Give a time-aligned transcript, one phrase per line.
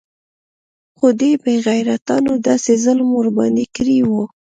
[0.97, 4.11] خو دې بې غيرتانو داسې ظلم ورباندې کړى و.